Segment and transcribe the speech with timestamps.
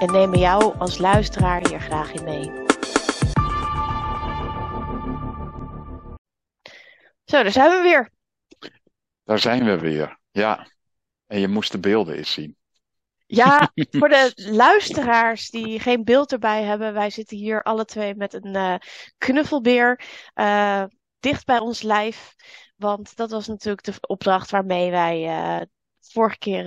[0.00, 2.50] En nemen jou als luisteraar hier graag in mee.
[7.24, 8.10] Zo, daar zijn we weer.
[9.24, 10.18] Daar zijn we weer.
[10.30, 10.66] Ja.
[11.26, 12.56] En je moest de beelden eens zien.
[13.26, 18.32] Ja, voor de luisteraars die geen beeld erbij hebben, wij zitten hier alle twee met
[18.32, 18.74] een eh,
[19.18, 20.00] knuffelbeer
[20.34, 20.84] eh,
[21.20, 22.34] dicht bij ons lijf.
[22.76, 25.60] Want dat was natuurlijk de opdracht waarmee wij eh,
[26.00, 26.64] vorige keer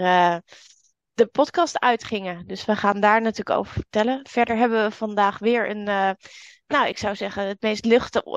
[1.20, 2.48] de podcast uitgingen.
[2.48, 4.20] Dus we gaan daar natuurlijk over vertellen.
[4.30, 6.12] Verder hebben we vandaag weer een, eh,
[6.68, 7.86] nou ik zou zeggen, het meest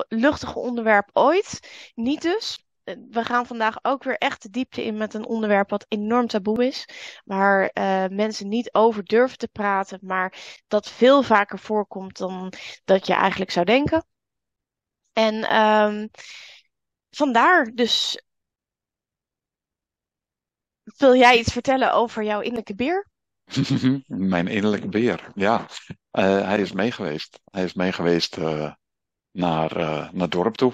[0.09, 1.59] luchtige, onderwerp ooit.
[1.95, 2.65] Niet dus.
[2.83, 6.27] Eh, We gaan vandaag ook weer echt de diepte in met een onderwerp wat enorm
[6.27, 6.85] taboe is.
[7.25, 12.53] Waar eh, mensen niet over durven te praten, maar dat veel vaker voorkomt dan
[12.85, 14.05] dat je eigenlijk zou denken.
[15.13, 16.07] En ehm,
[17.09, 18.17] vandaar dus.
[20.97, 23.07] Wil jij iets vertellen over jouw innerlijke beer?
[24.07, 25.65] Mijn innerlijke beer, ja.
[26.11, 27.39] Eh, hij is meegeweest.
[27.51, 28.73] Hij is meegeweest eh,
[29.31, 30.73] naar, eh, naar het dorp toe.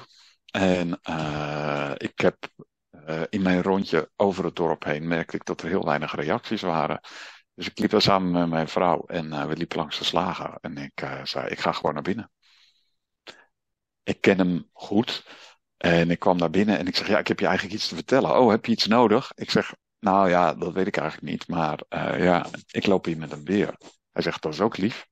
[0.52, 1.00] En
[1.98, 2.38] ik heb
[3.30, 7.00] in mijn rondje over het dorp heen merkte ik dat er heel weinig reacties waren.
[7.54, 10.58] Dus ik liep daar samen met mijn vrouw en we liepen langs de slager.
[10.62, 12.32] En ik zei, ik ga gewoon naar binnen.
[14.04, 15.26] Ik ken hem goed.
[15.78, 17.96] En ik kwam naar binnen en ik zeg, ja, ik heb je eigenlijk iets te
[17.96, 18.40] vertellen.
[18.40, 19.32] Oh, heb je iets nodig?
[19.36, 21.48] Ik zeg, nou ja, dat weet ik eigenlijk niet.
[21.48, 23.78] Maar eh, ja, ik loop hier met een beer.
[24.12, 25.08] Hij zegt, dat is ook lief.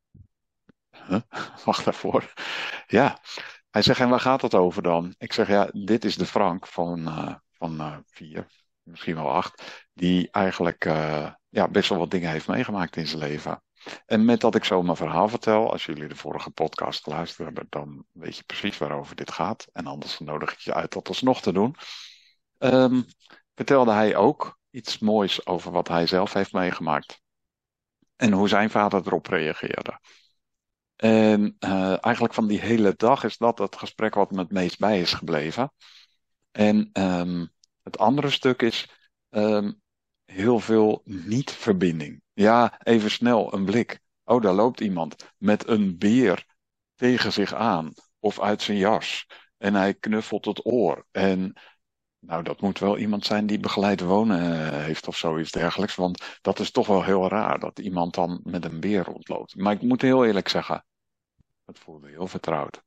[1.07, 1.21] Huh?
[1.65, 2.33] Wacht daarvoor.
[2.87, 3.19] Ja.
[3.69, 5.15] Hij zegt, en waar gaat het over dan?
[5.17, 8.47] Ik zeg, ja, dit is de Frank van, eh, van eh, vier,
[8.83, 10.83] misschien wel acht, die eigenlijk
[11.49, 13.61] ja, best wel wat dingen heeft meegemaakt in zijn leven.
[14.05, 17.65] En met dat ik zo mijn verhaal vertel, als jullie de vorige podcast geluisterd hebben,
[17.69, 19.67] dan weet je precies waarover dit gaat.
[19.73, 21.75] En anders nodig ik je uit dat alsnog te doen.
[22.57, 23.01] Ehm,
[23.55, 27.21] vertelde hij ook iets moois over wat hij zelf heeft meegemaakt.
[28.15, 29.99] En hoe zijn vader erop reageerde.
[30.95, 34.79] En eh, eigenlijk van die hele dag is dat het gesprek wat me het meest
[34.79, 35.71] bij is gebleven.
[36.51, 37.45] En ehm,
[37.83, 38.89] het andere stuk is
[39.29, 39.71] ehm,
[40.25, 42.21] heel veel niet-verbinding.
[42.33, 43.99] Ja, even snel een blik.
[44.23, 46.45] Oh, daar loopt iemand met een beer
[46.95, 49.27] tegen zich aan of uit zijn jas.
[49.57, 51.05] En hij knuffelt het oor.
[51.11, 51.53] En
[52.19, 55.95] nou, dat moet wel iemand zijn die begeleid wonen eh, heeft of zoiets dergelijks.
[55.95, 59.55] Want dat is toch wel heel raar dat iemand dan met een beer rondloopt.
[59.55, 60.85] Maar ik moet heel eerlijk zeggen,
[61.65, 62.81] het voelde heel vertrouwd.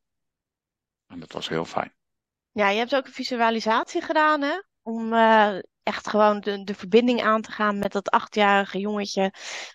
[1.07, 1.95] En dat was heel fijn.
[2.53, 4.61] Ja, je hebt ook een visualisatie gedaan, hè?
[4.83, 9.33] Om eh, echt gewoon de, de verbinding aan te gaan met dat achtjarige jongetje.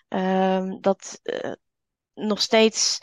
[0.08, 1.52] ehm, dat eh,
[2.14, 2.98] nog steeds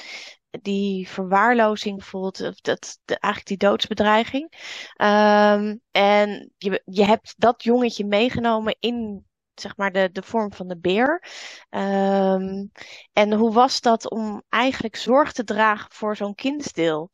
[0.61, 2.11] die verwaarlozing.
[2.11, 2.31] Of
[2.61, 4.53] dat, eigenlijk die doodsbedreiging.
[4.95, 9.25] Ehm, en je, je hebt dat jongetje meegenomen in.
[9.53, 11.23] Zeg maar de, de vorm van de beer.
[11.69, 12.65] Ehm,
[13.13, 17.11] en hoe was dat om eigenlijk zorg te dragen voor zo'n kindsdeel?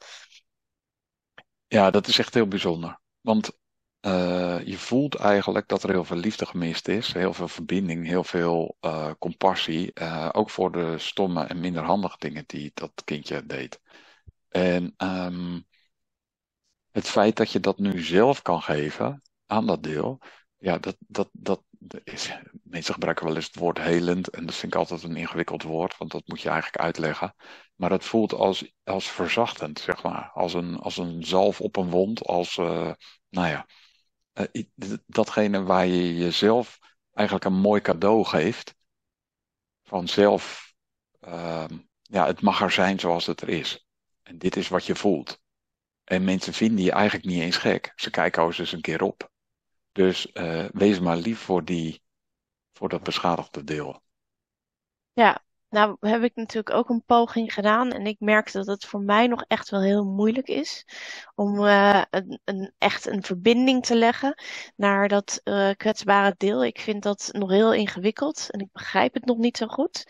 [1.68, 3.00] Ja, dat is echt heel bijzonder.
[3.22, 3.52] Want
[4.00, 8.24] eh, je voelt eigenlijk dat er heel veel liefde gemist is, heel veel verbinding, heel
[8.24, 13.46] veel eh, compassie, eh, ook voor de stomme en minder handige dingen die dat kindje
[13.46, 13.80] deed.
[14.50, 15.60] En ehm,
[16.92, 20.20] het feit dat je dat nu zelf kan geven aan dat deel,
[20.58, 21.64] ja, dat, dat, dat
[22.04, 22.32] is,
[22.64, 25.98] mensen gebruiken wel eens het woord helend en dat vind ik altijd een ingewikkeld woord,
[25.98, 27.36] want dat moet je eigenlijk uitleggen.
[27.76, 31.90] Maar het voelt als, als verzachtend, zeg maar, als een, als een zalf op een
[31.90, 33.66] wond, als, nou ja.
[34.34, 34.64] Eh,
[35.06, 36.80] datgene waar je jezelf
[37.14, 38.76] eigenlijk een mooi cadeau geeft.
[39.84, 40.74] Van zelf,
[41.20, 43.88] ehm, ja, het mag er zijn zoals het er is.
[44.24, 45.42] En dit is wat je voelt.
[46.04, 47.94] En mensen vinden je eigenlijk niet eens gek.
[47.96, 49.32] Ze kijken ook eens een keer op.
[49.92, 52.04] Dus eh, wees maar lief voor die,
[52.74, 54.04] voor dat beschadigde deel.
[55.14, 59.02] Ja, nou heb ik natuurlijk ook een poging gedaan en ik merk dat het voor
[59.02, 60.86] mij nog echt wel heel moeilijk is
[61.36, 64.44] om eh, een, een, echt een verbinding te leggen
[64.76, 66.66] naar dat eh, kwetsbare deel.
[66.66, 70.06] Ik vind dat nog heel ingewikkeld en ik begrijp het nog niet zo goed.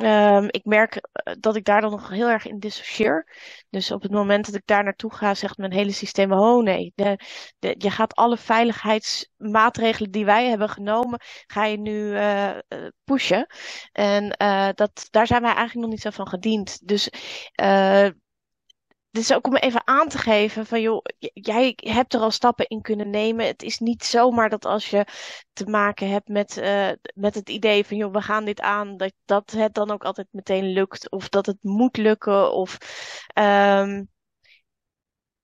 [0.00, 3.26] Ehm, ik merk eh, dat ik daar dan nog heel erg in dissocieer.
[3.70, 6.92] Dus op het moment dat ik daar naartoe ga, zegt mijn hele systeem: Oh nee,
[6.94, 7.18] de,
[7.58, 12.56] de, je gaat alle veiligheidsmaatregelen die wij hebben genomen, ga je nu uh,
[13.04, 13.46] pushen.
[13.92, 14.28] En
[14.74, 16.88] dat, daar zijn wij eigenlijk nog niet zo van gediend.
[16.88, 17.10] Dus
[19.18, 22.80] is ook om even aan te geven van joh, jij hebt er al stappen in
[22.80, 23.46] kunnen nemen.
[23.46, 25.06] Het is niet zomaar dat als je
[25.52, 29.12] te maken hebt met, uh, met het idee van joh, we gaan dit aan, dat,
[29.24, 31.10] dat het dan ook altijd meteen lukt.
[31.10, 32.52] Of dat het moet lukken.
[32.52, 32.78] Of
[33.34, 34.08] um,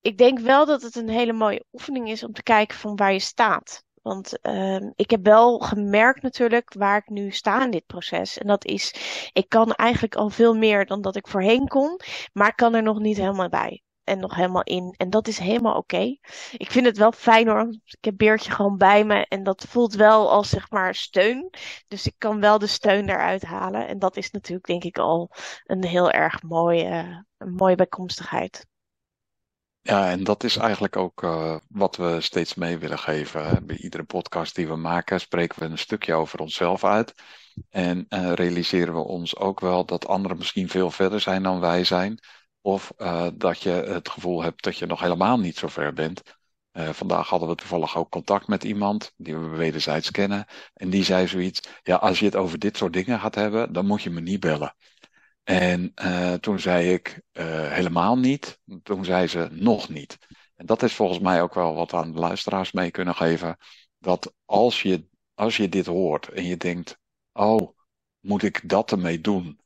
[0.01, 3.13] ik denk wel dat het een hele mooie oefening is om te kijken van waar
[3.13, 3.85] je staat.
[4.07, 8.39] Want uh, ik heb wel gemerkt natuurlijk waar ik nu sta in dit proces.
[8.39, 8.95] En dat is,
[9.33, 12.01] ik kan eigenlijk al veel meer dan dat ik voorheen kon,
[12.33, 13.83] maar ik kan er nog niet helemaal bij.
[14.05, 14.95] En nog helemaal in.
[14.97, 16.17] En dat is helemaal oké.
[16.57, 17.69] Ik vind het wel fijn hoor.
[17.85, 19.27] Ik heb Beertje gewoon bij me.
[19.29, 21.51] En dat voelt wel als zeg maar steun.
[21.89, 23.87] Dus ik kan wel de steun eruit halen.
[23.87, 25.31] En dat is natuurlijk denk ik al
[25.65, 28.67] een heel erg mooie, een mooie bijkomstigheid.
[29.87, 33.67] Ja, en dat is eigenlijk ook uh, wat we steeds mee willen geven.
[33.67, 37.15] Bij iedere podcast die we maken, spreken we een stukje over onszelf uit.
[37.71, 41.85] En uh, realiseren we ons ook wel dat anderen misschien veel verder zijn dan wij
[41.85, 42.19] zijn.
[42.61, 46.23] Of uh, dat je het gevoel hebt dat je nog helemaal niet zo ver bent.
[46.73, 50.47] vandaag hadden we toevallig ook contact met iemand die we wederzijds kennen.
[50.75, 53.87] En die zei zoiets: Ja, als je het over dit soort dingen gaat hebben, dan
[53.87, 54.75] moet je me niet bellen.
[55.47, 58.61] En uh, toen zei ik uh, helemaal niet.
[58.83, 60.19] Toen zei ze nog niet.
[60.55, 63.57] En dat is volgens mij ook wel wat aan de luisteraars mee kunnen geven.
[63.99, 66.99] Dat als je, als je dit hoort en je denkt:
[67.33, 67.79] Oh,
[68.21, 69.61] moet ik dat ermee doen?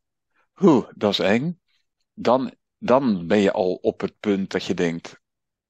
[0.54, 1.60] Huh, dat is eng.
[2.14, 5.20] Dan, dan ben je al op het punt dat je denkt: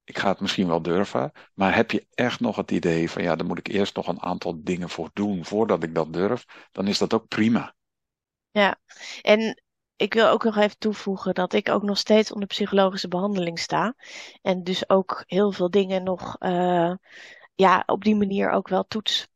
[0.03, 1.31] Ik ga het misschien wel durven.
[1.53, 4.21] Maar heb je echt nog het idee van: Ja, dan moet ik eerst nog een
[4.21, 6.45] aantal dingen voor doen voordat ik dat durf.
[6.71, 7.75] Dan is dat ook prima.
[8.49, 8.79] Ja,
[9.21, 9.63] en
[10.01, 13.95] ik wil ook nog even toevoegen dat ik ook nog steeds onder psychologische behandeling sta.
[14.41, 16.93] En dus ook heel veel dingen nog uh,
[17.55, 19.27] ja, op die manier ook wel toets.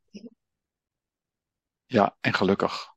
[1.86, 2.94] Ja, en gelukkig.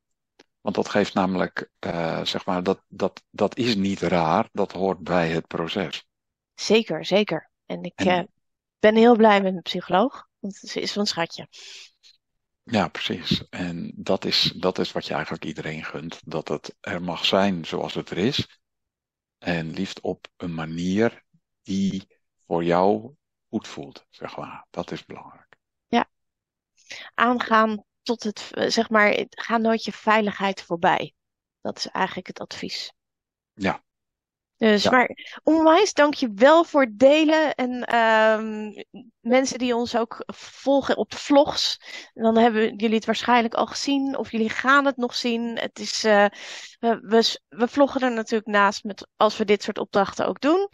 [0.60, 4.48] Want dat geeft namelijk, uh, zeg maar, dat, dat, dat is niet raar.
[4.52, 6.06] Dat hoort bij het proces.
[6.54, 7.50] Zeker, zeker.
[7.66, 8.06] En ik en...
[8.06, 8.24] Uh,
[8.78, 10.26] ben heel blij met mijn psycholoog.
[10.38, 11.48] Want ze is van schatje.
[12.70, 13.48] Ja, precies.
[13.48, 16.20] En dat is, dat is wat je eigenlijk iedereen gunt.
[16.24, 18.60] Dat het er mag zijn zoals het er is.
[19.38, 21.24] En liefst op een manier
[21.62, 22.06] die
[22.46, 23.14] voor jou
[23.48, 24.66] goed voelt, zeg maar.
[24.70, 25.56] Dat is belangrijk.
[25.86, 26.08] Ja.
[27.14, 31.14] Aangaan tot het, zeg maar, ga nooit je veiligheid voorbij.
[31.60, 32.92] Dat is eigenlijk het advies.
[33.52, 33.82] Ja,
[34.58, 34.90] dus, ja.
[34.90, 37.54] maar onwijs dank je wel voor het delen.
[37.54, 38.84] En um,
[39.20, 41.80] mensen die ons ook volgen op de vlogs.
[42.14, 44.16] Dan hebben jullie het waarschijnlijk al gezien.
[44.16, 45.58] Of jullie gaan het nog zien.
[45.58, 46.26] Het is, uh,
[46.78, 50.68] we, we, we, vloggen er natuurlijk naast met als we dit soort opdrachten ook doen.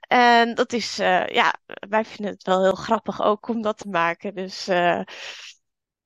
[0.00, 1.54] En dat is, uh, ja,
[1.88, 4.34] wij vinden het wel heel grappig ook om dat te maken.
[4.34, 5.02] Dus uh,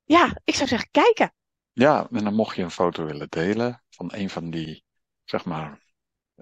[0.04, 1.34] ja, ik zou zeggen, kijken.
[1.72, 4.84] Ja, en dan mocht je een foto willen delen van een van die,
[5.24, 5.81] zeg maar,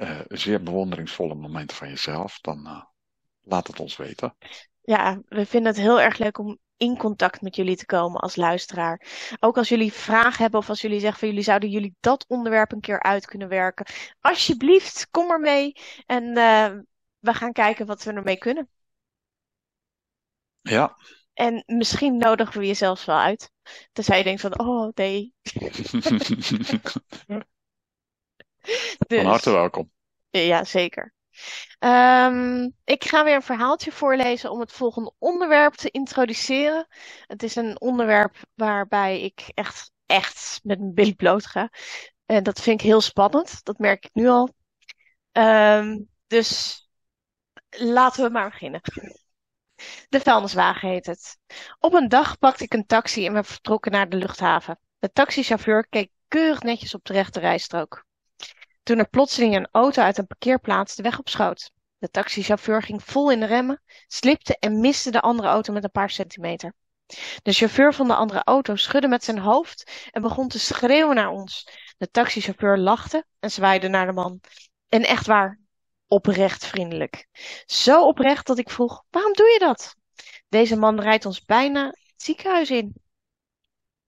[0.01, 2.83] uh, zeer bewonderingsvolle momenten van jezelf, dan uh,
[3.41, 4.37] laat het ons weten.
[4.81, 8.37] Ja, we vinden het heel erg leuk om in contact met jullie te komen als
[8.37, 9.07] luisteraar.
[9.41, 12.73] Ook als jullie vragen hebben of als jullie zeggen van jullie zouden jullie dat onderwerp
[12.73, 13.87] een keer uit kunnen werken.
[14.21, 15.73] Alsjeblieft, kom er mee
[16.07, 16.71] en uh,
[17.19, 18.69] we gaan kijken wat we ermee kunnen.
[20.61, 20.97] Ja.
[21.33, 23.53] En misschien nodigen we je zelfs wel uit.
[23.93, 25.35] Tenzij je denkt van, oh nee.
[25.43, 25.91] Dus,
[29.09, 29.91] Van harte welkom.
[30.31, 31.15] Ja, zeker.
[31.79, 36.87] Um, ik ga weer een verhaaltje voorlezen om het volgende onderwerp te introduceren.
[37.27, 41.71] Het is een onderwerp waarbij ik echt, echt met mijn billy bloot ga.
[42.27, 43.65] En dat vind ik heel spannend.
[43.65, 44.55] Dat merk ik nu al.
[45.33, 46.81] Um, dus
[47.69, 48.81] laten we maar beginnen.
[50.09, 51.39] De vuilniswagen heet het.
[51.79, 54.81] Op een dag pakte ik een taxi en we vertrokken naar de luchthaven.
[54.99, 58.05] De taxichauffeur keek keurig netjes op de rechte rijstrook
[58.83, 61.73] toen er plotseling een auto uit een parkeerplaats de weg op schoot.
[61.99, 65.91] De taxichauffeur ging vol in de remmen, slipte en miste de andere auto met een
[65.91, 66.75] paar centimeter.
[67.43, 71.29] De chauffeur van de andere auto schudde met zijn hoofd en begon te schreeuwen naar
[71.29, 71.69] ons.
[71.99, 74.41] De taxichauffeur lachte en zwaaide naar de man.
[74.89, 75.61] En echt waar,
[76.07, 77.29] oprecht vriendelijk.
[77.67, 79.97] Zo oprecht dat ik vroeg: waarom doe je dat?
[80.49, 82.95] Deze man rijdt ons bijna het ziekenhuis in.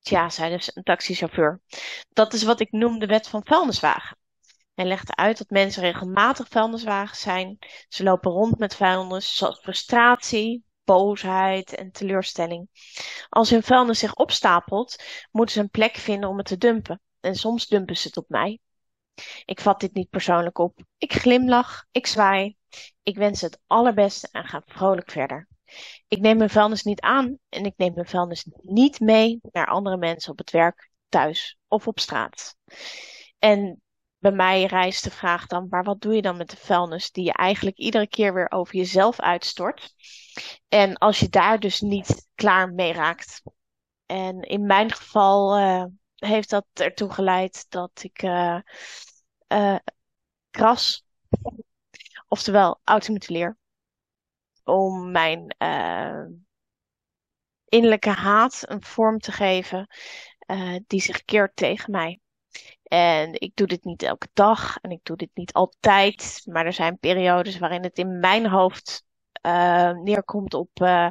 [0.00, 1.60] Tja, zei de taxichauffeur.
[2.08, 4.16] Dat is wat ik noem de wet van vuilniswagen.
[4.82, 7.58] Hij legde uit dat mensen regelmatig vuilniswagens zijn.
[7.88, 12.68] Ze lopen rond met vuilnis, zoals frustratie, boosheid en teleurstelling.
[13.28, 17.00] Als hun vuilnis zich opstapelt, moeten ze een plek vinden om het te dumpen.
[17.20, 18.58] En soms dumpen ze het op mij.
[19.44, 20.78] Ik vat dit niet persoonlijk op.
[20.98, 22.56] Ik glimlach, ik zwaai,
[23.02, 25.48] ik wens het allerbeste en ga vrolijk verder.
[26.08, 29.96] Ik neem mijn vuilnis niet aan en ik neem mijn vuilnis niet mee naar andere
[29.96, 32.56] mensen op het werk, thuis of op straat.
[33.38, 33.81] En
[34.22, 37.24] bij mij rijst de vraag dan, maar wat doe je dan met de vuilnis die
[37.24, 39.94] je eigenlijk iedere keer weer over jezelf uitstort?
[40.68, 43.42] En als je daar dus niet klaar mee raakt.
[44.06, 48.58] En in mijn geval uh, heeft dat ertoe geleid dat ik uh,
[49.48, 49.78] uh,
[50.50, 51.04] kras,
[52.28, 53.58] oftewel automutileer,
[54.64, 55.56] om mijn
[57.64, 59.86] innerlijke haat een vorm te geven
[60.86, 62.20] die zich keert tegen mij.
[62.92, 66.42] En ik doe dit niet elke dag en ik doe dit niet altijd.
[66.44, 69.04] Maar er zijn periodes waarin het in mijn hoofd
[69.46, 71.08] uh, neerkomt op uh,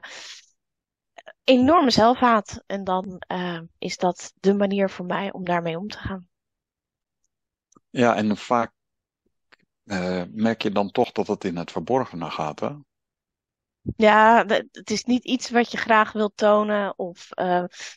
[1.44, 2.64] enorme zelfhaat.
[2.66, 6.28] En dan uh, is dat de manier voor mij om daarmee om te gaan.
[7.90, 8.72] Ja, en vaak
[10.32, 12.70] merk je dan toch dat het in het verborgene gaat, hè?
[13.96, 17.28] Ja, het is niet iets wat je graag wilt tonen of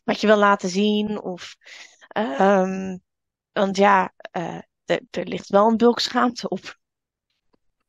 [0.04, 1.22] wat je wil laten zien.
[1.22, 1.56] Of,
[2.16, 3.03] um,
[3.54, 6.78] want ja, uh, er ligt wel een bulk schaamte op.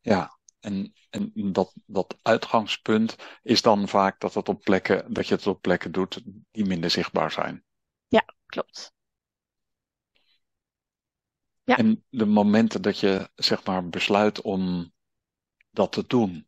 [0.01, 5.35] Ja, en, en dat, dat uitgangspunt is dan vaak dat, het op plekken, dat je
[5.35, 7.63] het op plekken doet die minder zichtbaar zijn.
[8.07, 8.93] Ja, klopt.
[11.63, 11.77] Ja.
[11.77, 14.93] En de momenten dat je zeg maar besluit om
[15.69, 16.47] dat te doen,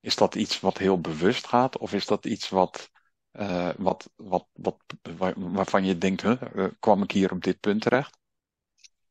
[0.00, 1.78] is dat iets wat heel bewust gaat?
[1.78, 2.90] Of is dat iets wat,
[3.32, 4.78] uh, wat, wat, wat,
[5.36, 8.18] waarvan je denkt, huh, uh, kwam ik hier op dit punt terecht?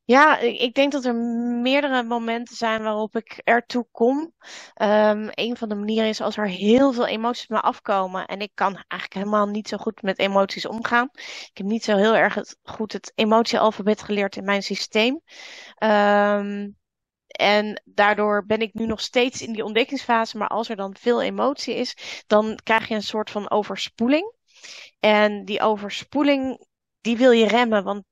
[0.05, 4.17] Ja, ik denk dat er meerdere momenten zijn waarop ik ertoe kom.
[4.81, 8.25] Um, een van de manieren is als er heel veel emoties me afkomen.
[8.25, 11.09] En ik kan eigenlijk helemaal niet zo goed met emoties omgaan.
[11.13, 15.21] Ik heb niet zo heel erg goed het emotiealfabet geleerd in mijn systeem.
[15.83, 16.77] Um,
[17.27, 20.38] en daardoor ben ik nu nog steeds in die ontdekkingsfase.
[20.38, 24.33] Maar als er dan veel emotie is, dan krijg je een soort van overspoeling.
[25.00, 26.67] En die overspoeling,
[27.01, 27.83] die wil je remmen.
[27.83, 28.03] Want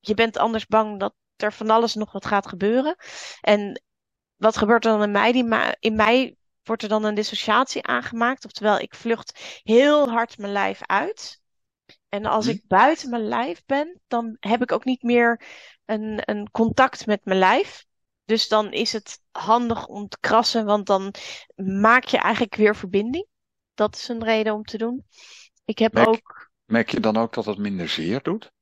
[0.00, 2.96] je bent anders bang dat er van alles nog wat gaat gebeuren.
[3.40, 3.82] En
[4.36, 5.32] wat gebeurt er dan in mij?
[5.32, 8.44] Die in mij wordt er dan een dissociatie aangemaakt.
[8.44, 11.40] Oftewel, ik vlucht heel hard mijn lijf uit.
[12.08, 15.44] En als ik buiten mijn lijf ben, dan heb ik ook niet meer
[15.84, 17.84] een, een contact met mijn lijf.
[18.24, 21.14] Dus dan is het handig om te krassen, want dan
[21.54, 23.26] maak je eigenlijk weer verbinding.
[23.74, 25.04] Dat is een reden om te doen.
[25.64, 26.50] Ik heb merk, ook.
[26.64, 28.52] Merk je dan ook dat het minder zeer doet?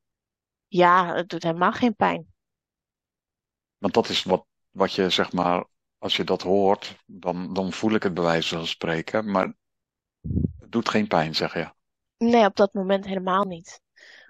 [0.69, 2.33] Ja, het doet helemaal geen pijn.
[3.81, 5.65] Want dat is wat, wat je zeg maar,
[5.99, 9.31] als je dat hoort, dan, dan voel ik het bij wijze van spreken.
[9.31, 9.55] Maar
[10.59, 11.73] het doet geen pijn, zeg je.
[12.17, 13.81] Nee, op dat moment helemaal niet.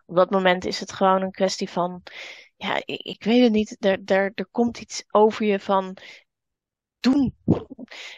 [0.07, 2.03] Op dat moment is het gewoon een kwestie van,
[2.57, 5.97] ja, ik, ik weet het niet, er, er, er komt iets over je van
[7.01, 7.35] doen.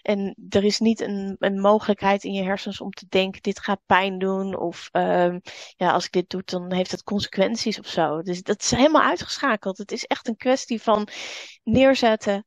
[0.02, 3.80] En er is niet een, een mogelijkheid in je hersens om te denken, dit gaat
[3.86, 4.58] pijn doen.
[4.58, 5.40] Of um,
[5.76, 8.22] ja, als ik dit doe, dan heeft het consequenties of zo.
[8.22, 9.78] Dus dat is helemaal uitgeschakeld.
[9.78, 11.08] Het is echt een kwestie van
[11.62, 12.46] neerzetten.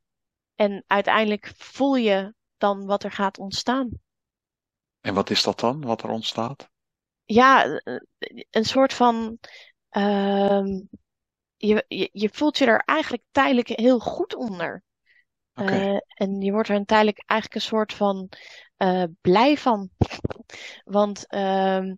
[0.55, 3.89] En uiteindelijk voel je dan wat er gaat ontstaan.
[5.01, 6.69] En wat is dat dan, wat er ontstaat?
[7.23, 7.81] Ja,
[8.49, 9.37] een soort van.
[9.89, 10.89] Um,
[11.55, 14.83] je, je, je voelt je er eigenlijk tijdelijk heel goed onder.
[15.55, 15.93] Okay.
[15.93, 18.29] Uh, en je wordt er een tijdelijk eigenlijk een soort van
[18.77, 19.89] uh, blij van.
[20.83, 21.93] Want uh,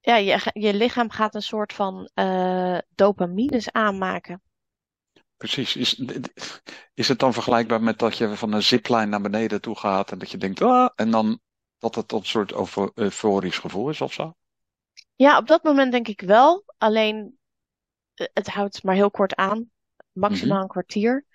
[0.00, 4.42] ja, je, je lichaam gaat een soort van uh, dopamines aanmaken.
[5.36, 5.76] Precies.
[5.76, 6.02] Is,
[6.94, 10.18] is het dan vergelijkbaar met dat je van een zipline naar beneden toe gaat en
[10.18, 11.40] dat je denkt, ah, en dan
[11.78, 12.52] dat het een soort
[12.94, 14.34] euforisch gevoel is of zo?
[15.14, 16.64] Ja, op dat moment denk ik wel.
[16.78, 17.38] Alleen
[18.14, 19.70] het houdt maar heel kort aan.
[20.12, 20.62] Maximaal mm -hmm.
[20.62, 21.26] een kwartier.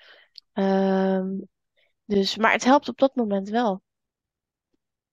[0.54, 1.48] Um,
[2.06, 3.82] dus, maar het helpt op dat moment wel.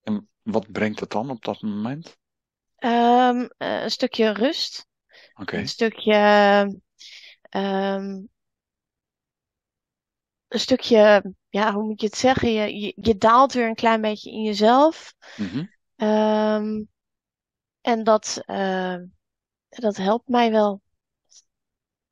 [0.02, 2.16] En wat brengt het dan op dat moment?
[2.78, 4.86] Um, een stukje rust.
[5.34, 5.60] Okay.
[5.60, 6.14] Een stukje.
[7.50, 8.28] Um,
[10.48, 12.52] een stukje, ja, hoe moet je het zeggen?
[12.52, 15.14] Je, je, je daalt weer een klein beetje in jezelf.
[15.36, 15.70] Mm -hmm.
[16.08, 16.88] um,
[17.80, 18.96] en dat, uh,
[19.68, 20.82] dat helpt mij wel.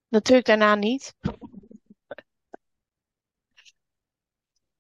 [0.09, 1.15] Natuurlijk daarna niet.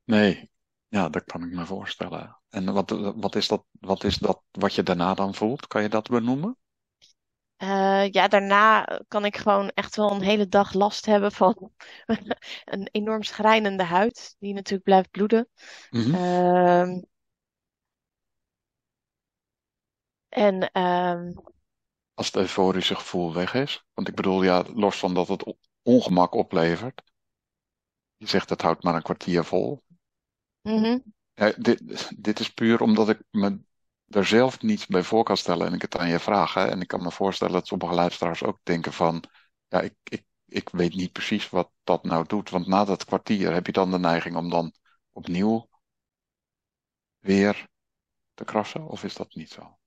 [0.06, 0.50] Nee,
[0.88, 2.38] ja, dat kan ik me voorstellen.
[2.48, 5.66] En wat, wat, is dat, wat is dat wat je daarna dan voelt?
[5.66, 6.56] Kan je dat benoemen?
[7.62, 11.70] Uh, ja, daarna kan ik gewoon echt wel een hele dag last hebben van
[12.64, 15.48] een enorm schrijnende huid, die natuurlijk blijft bloeden.
[15.90, 16.14] Mm -hmm.
[16.14, 17.02] uh,
[20.28, 21.34] en um,
[22.14, 23.84] Als het euforische gevoel weg is.
[23.94, 27.02] Want ik bedoel, ja, los van dat het ongemak oplevert.
[28.16, 29.82] Je zegt dat houdt maar een kwartier vol.
[30.66, 30.99] Mhm.
[31.35, 33.58] Ja, dit, dit is puur omdat ik me
[34.08, 36.54] er zelf niets bij voor kan stellen en ik het aan je vraag.
[36.54, 36.66] Hè?
[36.66, 39.23] En ik kan me voorstellen dat sommige luisteraars ook denken van,
[39.68, 42.50] ja, ik, ik, ik weet niet precies wat dat nou doet.
[42.50, 44.73] Want na dat kwartier heb je dan de neiging om dan
[45.12, 45.68] opnieuw
[47.18, 47.66] weer
[48.35, 48.88] te krassen?
[48.88, 49.78] Of is dat niet zo?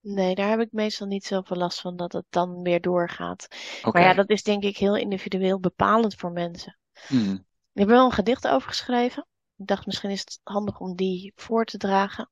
[0.00, 3.46] Nee, daar heb ik meestal niet zoveel last van dat het dan weer doorgaat.
[3.82, 6.78] Maar ja, dat is denk ik heel individueel bepalend voor mensen.
[7.06, 7.32] Hmm.
[7.72, 9.26] Ik heb er wel een gedicht over geschreven.
[9.56, 12.30] Ik dacht misschien is het handig om die voor te dragen.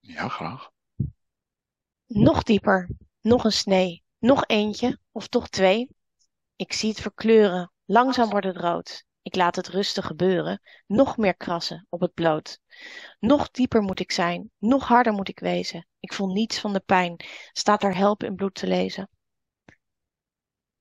[0.00, 0.70] Ja, graag.
[2.06, 2.88] Nog dieper,
[3.20, 5.88] nog een snee, nog eentje, of toch twee.
[6.56, 9.04] Ik zie het verkleuren, langzaam wordt het rood.
[9.22, 12.60] Ik laat het rustig gebeuren, nog meer krassen op het bloot.
[13.18, 15.86] Nog dieper moet ik zijn, nog harder moet ik wezen.
[16.00, 19.08] Ik voel niets van de pijn, staat er help in bloed te lezen.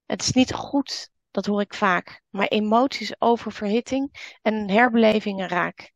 [0.06, 5.94] Het is niet goed, dat hoor ik vaak, maar emoties over verhitting en herbelevingen raak.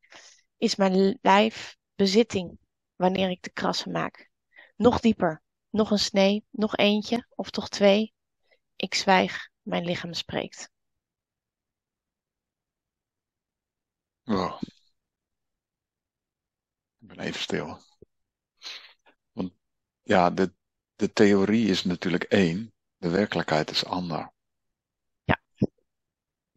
[0.57, 2.59] Is mijn lijf bezitting
[2.95, 4.29] wanneer ik de krassen maak?
[4.75, 8.13] Nog dieper, nog een snee, nog eentje, of toch twee.
[8.75, 10.71] Ik zwijg, mijn lichaam spreekt.
[14.23, 14.61] Wow.
[16.99, 17.79] Ik ben even stil.
[19.31, 19.53] Want
[20.01, 20.53] ja, de,
[20.95, 24.32] de theorie is natuurlijk één, de werkelijkheid is ander.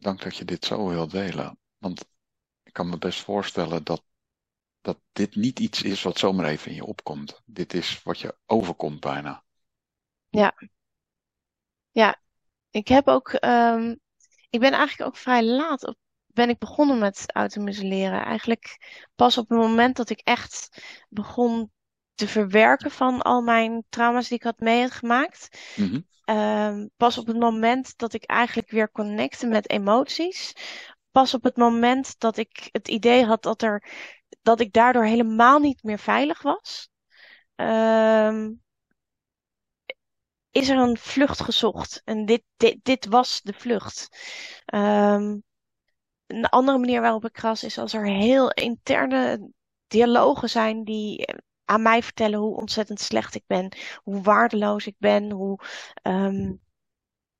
[0.07, 1.59] Dank dat je dit zo wilt delen.
[1.77, 2.05] Want
[2.63, 4.03] ik kan me best voorstellen dat,
[4.81, 7.41] dat dit niet iets is wat zomaar even in je opkomt.
[7.45, 9.43] Dit is wat je overkomt bijna.
[10.29, 10.55] Ja,
[11.91, 12.21] ja.
[12.69, 13.95] Ik heb ook, ehm,
[14.49, 18.25] ik ben eigenlijk ook vrij laat op, ben ik begonnen met automuseleren.
[18.25, 18.77] Eigenlijk
[19.15, 21.71] pas op het moment dat ik echt begon
[22.17, 25.59] te verwerken van al mijn trauma's die ik had meegemaakt.
[25.75, 26.01] Mhm.
[26.23, 30.53] Ehm, pas op het moment dat ik eigenlijk weer connecte met emoties.
[31.11, 33.89] Pas op het moment dat ik het idee had dat, er,
[34.41, 36.89] dat ik daardoor helemaal niet meer veilig was.
[37.55, 38.51] Ehm,
[40.51, 42.01] is er een vlucht gezocht.
[42.05, 44.09] En dit, dit, dit was de vlucht.
[44.65, 45.37] Ehm,
[46.27, 49.51] een andere manier waarop ik kras is als er heel interne
[49.87, 51.25] dialogen zijn die
[51.67, 55.59] aan mij vertellen hoe ontzettend slecht ik ben, hoe waardeloos ik ben, hoe,
[56.01, 56.53] ehm,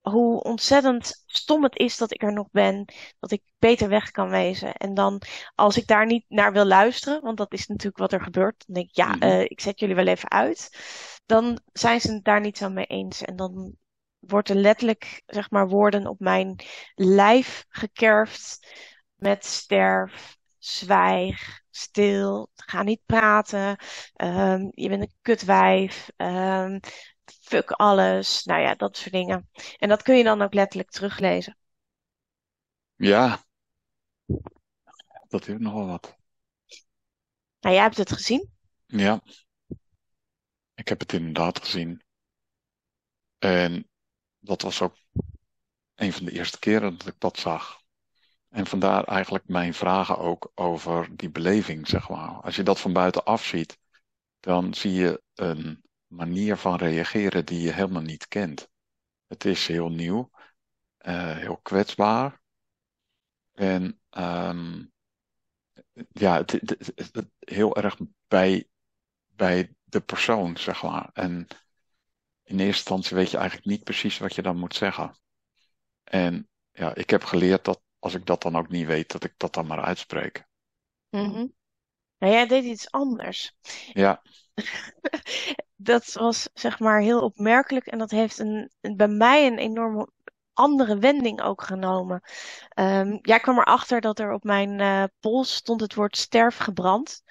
[0.01, 2.85] hoe ontzettend stom het is dat ik er nog ben,
[3.19, 4.73] dat ik beter weg kan wezen.
[4.73, 5.21] En dan,
[5.55, 8.75] als ik daar niet naar wil luisteren, want dat is natuurlijk wat er gebeurt, dan
[8.75, 10.69] denk ik, ja, eh, ik zet jullie wel even uit.
[11.25, 13.21] Dan zijn ze het daar niet zo mee eens.
[13.21, 13.75] En dan
[14.19, 16.59] wordt er letterlijk, zeg maar, woorden op mijn
[16.95, 18.67] lijf gekerfd
[19.15, 20.36] met sterf,
[20.67, 23.77] zwijg, stil, ga niet praten,
[24.13, 26.79] ehm, je bent een kutwijf, ehm,
[27.41, 29.49] fuck alles, nou ja, dat soort dingen.
[29.77, 31.57] En dat kun je dan ook letterlijk teruglezen.
[32.95, 33.45] Ja,
[35.27, 36.15] dat heeft nogal wat.
[37.59, 38.51] Nou, jij hebt het gezien.
[38.85, 39.21] Ja,
[40.73, 42.03] ik heb het inderdaad gezien.
[43.37, 43.89] En
[44.39, 44.95] dat was ook
[45.95, 47.81] een van de eerste keren dat ik dat zag.
[48.49, 52.29] En vandaar eigenlijk mijn vragen ook over die beleving, zeg maar.
[52.29, 53.77] Als je dat van buitenaf ziet,
[54.39, 58.69] dan zie je een manier van reageren die je helemaal niet kent.
[59.27, 60.29] Het is heel nieuw,
[60.97, 62.41] eh, heel kwetsbaar.
[63.53, 64.85] En ehm,
[66.11, 68.67] ja, het, het- heel erg bij,
[69.27, 71.09] bij de persoon, zeg maar.
[71.13, 71.47] En
[72.43, 75.17] in eerste instantie weet je eigenlijk niet precies wat je dan moet zeggen.
[76.03, 79.33] En ja, ik heb geleerd dat als ik dat dan ook niet weet, dat ik
[79.37, 80.45] dat dan maar uitspreek.
[81.09, 81.47] Mhm.
[82.17, 83.55] Nou, jij deed iets anders.
[83.93, 84.21] Ja,
[85.75, 90.09] Dat was zeg maar heel opmerkelijk en dat heeft een, bij mij een enorme
[90.53, 92.21] andere wending ook genomen.
[92.69, 97.23] Ehm, jij kwam erachter dat er op mijn eh, pols stond het woord sterf gebrand.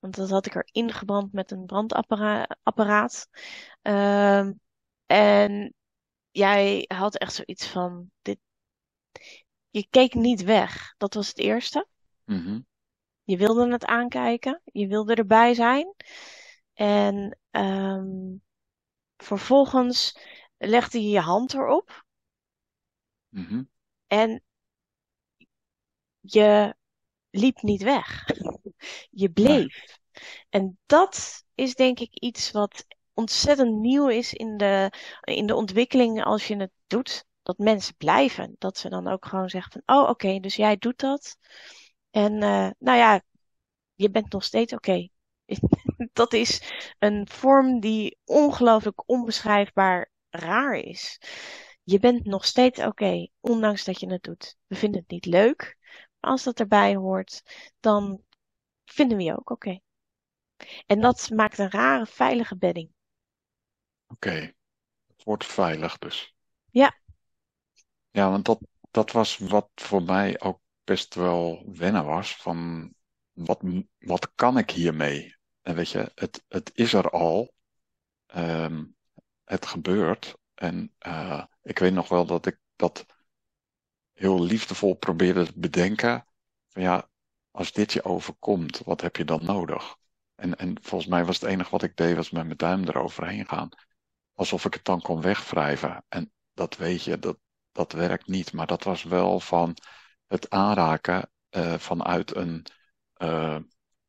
[0.00, 3.28] Want dat had ik er ingebrand met een brandapparaat.
[3.82, 4.52] Ehm,
[5.06, 5.74] en
[6.30, 8.38] jij had echt zoiets van, dit,
[9.74, 10.94] je keek niet weg.
[10.96, 11.86] Dat was het eerste.
[12.24, 12.60] mhm,
[13.22, 15.94] Je wilde het aankijken, je wilde erbij zijn.
[16.74, 18.36] En ehm,
[19.16, 20.18] vervolgens
[20.56, 22.04] legde je je hand erop
[23.28, 23.62] mhm.
[24.06, 24.42] en
[26.20, 26.74] je
[27.30, 28.24] liep niet weg.
[29.10, 29.98] Je bleef.
[30.48, 36.24] En dat is denk ik iets wat ontzettend nieuw is in de, in de ontwikkeling
[36.24, 37.24] als je het doet.
[37.44, 38.56] Dat mensen blijven.
[38.58, 41.38] Dat ze dan ook gewoon zeggen van, oh oké, dus jij doet dat.
[42.10, 43.22] En eh, nou ja,
[43.94, 45.08] je bent nog steeds oké.
[46.12, 51.18] Dat is een vorm die ongelooflijk onbeschrijfbaar raar is.
[51.82, 54.56] je bent nog steeds oké, ondanks dat je het doet.
[54.66, 55.76] We vinden het niet leuk,
[56.20, 57.42] maar als dat erbij hoort,
[57.80, 58.22] dan
[58.84, 59.80] vinden we je ook oké.
[60.86, 62.90] En dat maakt een rare, veilige bedding.
[64.06, 64.52] Oké,
[65.06, 66.34] het wordt veilig dus.
[66.70, 67.02] Ja.
[68.14, 72.36] Ja, want dat, dat was wat voor mij ook best wel wennen was.
[72.36, 72.92] Van
[73.32, 73.62] wat,
[73.98, 75.36] wat kan ik hiermee?
[75.62, 77.54] En weet je, het, het is er al.
[78.26, 78.84] Ehm,
[79.44, 80.36] het gebeurt.
[80.54, 83.06] En uh, ik weet nog wel dat ik dat
[84.12, 86.26] heel liefdevol probeerde te bedenken.
[86.68, 87.08] Van ja,
[87.50, 89.96] als dit je overkomt, wat heb je dan nodig?
[90.34, 93.46] En, en volgens mij was het enige wat ik deed, was met mijn duim eroverheen
[93.46, 93.68] gaan.
[94.32, 96.04] Alsof ik het dan kon wegwrijven.
[96.08, 97.38] En dat weet je, dat,
[97.74, 98.52] dat werkt niet.
[98.52, 99.76] Maar dat was wel van
[100.26, 102.66] het aanraken uh, vanuit een.
[103.16, 103.58] Uh,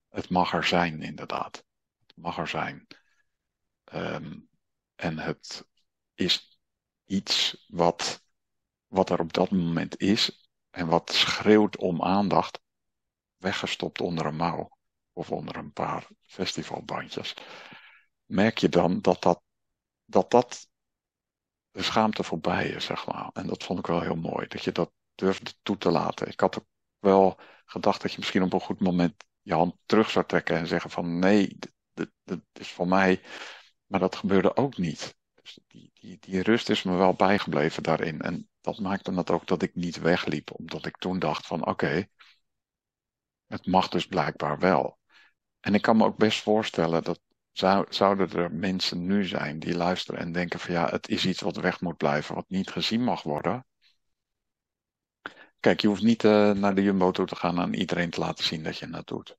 [0.10, 1.65] het mag er zijn, inderdaad.
[2.06, 2.88] Het mag er zijn.
[3.93, 4.49] Um,
[4.95, 5.67] en het
[6.13, 6.60] is
[7.06, 8.23] iets wat,
[8.88, 12.60] wat er op dat moment is en wat schreeuwt om aandacht,
[13.38, 14.78] weggestopt onder een mouw
[15.13, 17.34] of onder een paar festivalbandjes.
[18.25, 19.41] Merk je dan dat dat,
[20.06, 20.67] dat, dat
[21.76, 23.30] de schaamte voorbij is, zeg maar.
[23.34, 26.28] En dat vond ik wel heel mooi, dat je dat durfde toe te laten.
[26.28, 26.68] Ik had ook
[27.00, 30.68] wel gedacht dat je misschien op een goed moment je hand terug zou trekken en
[30.68, 31.58] zeggen van nee,
[31.94, 32.12] dit,
[32.54, 33.22] is voor mij.
[33.86, 35.16] Maar dat gebeurde ook niet.
[35.34, 38.22] Dus die, die, die rust is me wel bijgebleven daarin.
[38.22, 42.08] En dat maakte het ook dat ik niet wegliep, omdat ik toen dacht van oké,
[43.48, 45.00] het mag dus blijkbaar wel.
[45.60, 47.20] En ik kan me ook best voorstellen dat
[47.58, 51.41] zou, zouden er mensen nu zijn die luisteren en denken van ja, het is iets
[51.41, 53.65] wat weg moet blijven, wat niet gezien mag worden.
[55.60, 58.44] Kijk, je hoeft niet uh, naar de Jumbo toe te gaan en iedereen te laten
[58.44, 59.38] zien dat je dat doet.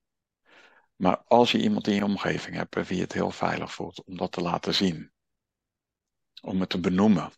[0.97, 4.33] Maar als je iemand in je omgeving hebt wie het heel veilig voelt om dat
[4.33, 5.13] te laten zien,
[6.43, 7.33] om het te benoemen,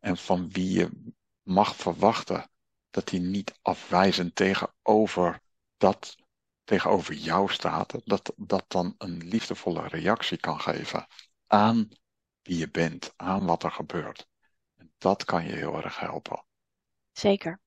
[0.00, 2.50] en van wie je mag verwachten
[2.90, 5.40] dat hij niet afwijzend tegenover
[5.76, 6.16] dat
[6.66, 11.06] tegenover jou staat, dat dat dan een liefdevolle reactie kan geven
[11.46, 11.88] aan
[12.42, 14.28] wie je bent, aan wat er gebeurt.
[14.76, 16.44] En dat kan je heel erg helpen.
[17.12, 17.60] Zeker.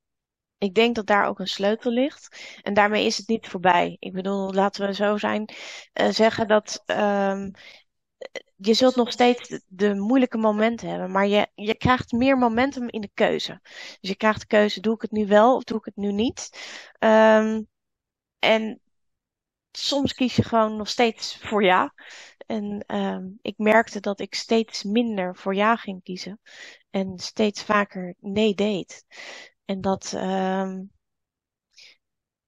[0.57, 2.57] Ik denk dat daar ook een sleutel ligt.
[2.61, 3.95] En daarmee is het niet voorbij.
[3.99, 5.53] Ik bedoel, laten we zo zijn,
[5.93, 7.51] uh, zeggen dat um,
[8.55, 13.01] je zult nog steeds de moeilijke momenten hebben, maar je, je krijgt meer momentum in
[13.01, 13.59] de keuze.
[13.99, 16.11] Dus je krijgt de keuze, doe ik het nu wel of doe ik het nu
[16.11, 16.49] niet?
[16.99, 17.67] Um,
[18.39, 18.81] en
[19.71, 21.93] soms kies je gewoon nog steeds voor ja.
[22.45, 26.39] En um, ik merkte dat ik steeds minder voor ja ging kiezen.
[26.89, 29.05] En steeds vaker nee deed.
[29.65, 30.91] En dat, um,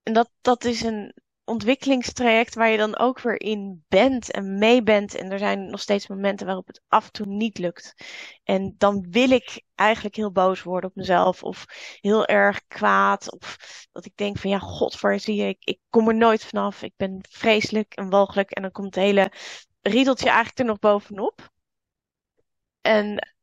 [0.04, 4.84] en dat, dat is een ontwikkelingstraject waar je dan ook weer in bent en mee
[4.84, 5.16] bent.
[5.16, 7.94] En er zijn nog steeds momenten waarop het af en toe niet lukt.
[8.44, 11.44] En dan wil ik eigenlijk heel boos worden op mezelf.
[11.44, 11.66] Of
[12.02, 13.32] heel erg kwaad.
[13.32, 13.58] Of
[13.92, 16.82] dat ik denk van ja, god, voor zie je, ik, ik kom er nooit vanaf.
[16.82, 18.52] Ik ben vreselijk en walgelijk.
[18.52, 19.32] En dan komt het hele
[19.82, 21.50] riedeltje eigenlijk er nog bovenop.
[22.82, 23.34] En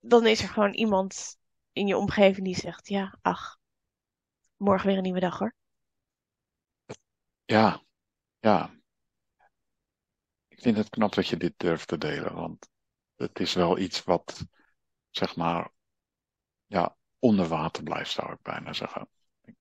[0.00, 1.36] dan is er gewoon iemand
[1.72, 3.58] in je omgeving die zegt: Ja, ach,
[4.56, 5.54] morgen weer een nieuwe dag hoor.
[7.52, 7.82] Ja,
[8.38, 8.70] ja.
[10.48, 12.68] Ik vind het knap dat je dit durft te delen, want
[13.16, 14.46] het is wel iets wat,
[15.10, 15.70] zeg maar,
[16.66, 19.08] ja, onder water blijft, zou ik bijna zeggen.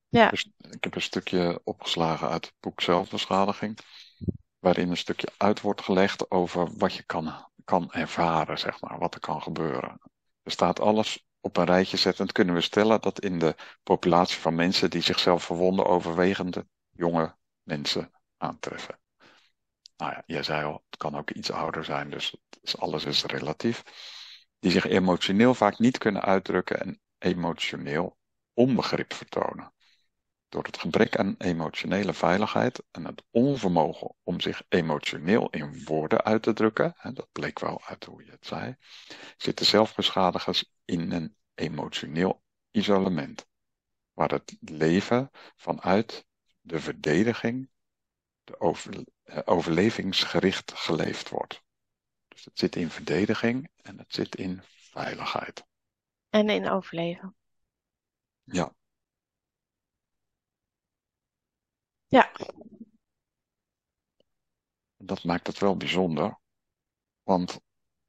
[0.09, 0.29] Ja.
[0.29, 3.79] Dus ik heb een stukje opgeslagen uit het boek Zelfbeschadiging,
[4.59, 9.13] waarin een stukje uit wordt gelegd over wat je kan, kan ervaren, zeg maar, wat
[9.13, 10.01] er kan gebeuren.
[10.43, 14.55] Er staat alles op een rijtje zettend, kunnen we stellen dat in de populatie van
[14.55, 17.39] mensen die zichzelf verwonden, overwegende jonge
[17.71, 18.99] mensen aantreffen.
[19.97, 22.35] Nou ja, jij zei al, het kan ook iets ouder zijn, dus
[22.77, 23.83] alles is relatief.
[24.59, 28.17] Die zich emotioneel vaak niet kunnen uitdrukken en emotioneel
[28.53, 29.73] onbegrip vertonen.
[30.49, 36.43] Door het gebrek aan emotionele veiligheid en het onvermogen om zich emotioneel in woorden uit
[36.43, 38.75] te drukken, en dat bleek wel uit hoe je het zei,
[39.37, 43.45] zitten zelfbeschadigers in een emotioneel isolement,
[44.13, 46.25] waar het leven vanuit
[46.71, 47.69] de verdediging,
[48.43, 51.63] de over, eh, overlevingsgericht geleefd wordt.
[52.27, 55.65] Dus het zit in verdediging en het zit in veiligheid.
[56.29, 57.35] En in overleven.
[58.43, 58.73] Ja.
[62.07, 62.31] Ja.
[64.97, 66.39] Dat maakt het wel bijzonder.
[67.23, 67.59] Want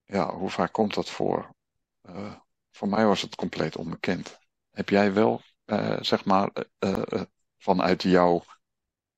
[0.04, 1.54] ja, hoe vaak komt dat voor?
[2.02, 4.38] Uh, voor mij was het compleet onbekend.
[4.70, 7.22] Heb jij wel, uh, zeg maar, uh,
[7.62, 8.42] vanuit jouw